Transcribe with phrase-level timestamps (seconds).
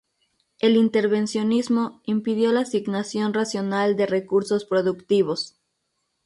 [0.57, 5.59] El intervencionismo impidió la asignación racional de recursos productivos.